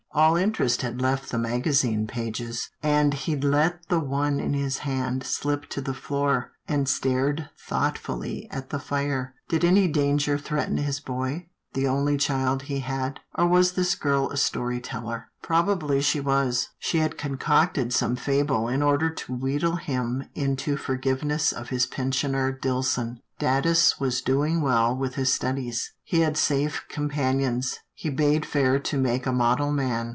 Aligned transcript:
All 0.13 0.35
interest 0.35 0.81
had 0.81 1.01
left 1.01 1.29
the 1.31 1.37
magazine 1.37 2.05
pages, 2.05 2.69
and 2.83 3.13
he 3.13 3.33
let 3.37 3.87
the 3.87 4.01
one 4.01 4.41
in 4.41 4.53
his 4.53 4.79
hand 4.79 5.23
slip 5.23 5.67
to 5.67 5.79
the 5.79 5.93
floor, 5.93 6.51
and 6.67 6.89
stared 6.89 7.49
thoughtfully 7.57 8.45
at 8.51 8.71
the 8.71 8.79
fire. 8.79 9.33
Did 9.47 9.63
any 9.63 9.87
danger 9.87 10.37
threaten 10.37 10.75
his 10.75 10.99
boy— 10.99 11.47
the 11.75 11.87
only 11.87 12.17
child 12.17 12.63
he 12.63 12.79
had, 12.81 13.21
or 13.35 13.47
was 13.47 13.71
this 13.71 13.95
girl 13.95 14.29
a 14.31 14.35
story 14.35 14.81
teller? 14.81 15.29
Probably 15.41 16.01
she 16.01 16.19
was, 16.19 16.67
she 16.77 16.97
had 16.97 17.17
concocted 17.17 17.93
some 17.93 18.17
fable 18.17 18.67
in 18.67 18.81
order 18.81 19.09
to 19.11 19.33
wheedle 19.33 19.77
him 19.77 20.25
into 20.35 20.75
forgiveness 20.75 21.53
of 21.53 21.69
his 21.69 21.85
pensioner 21.85 22.51
Dillson. 22.51 23.21
Datus 23.39 23.97
was 23.97 24.21
doing 24.21 24.61
well 24.61 24.95
with 24.95 25.15
his 25.15 25.33
studies. 25.33 25.93
He 26.03 26.19
had 26.19 26.37
safe 26.37 26.85
companions, 26.89 27.79
he 27.95 28.09
bade 28.09 28.45
fair 28.45 28.77
to 28.79 28.97
make 28.97 29.25
a 29.25 29.31
model 29.31 29.71
man. 29.71 30.09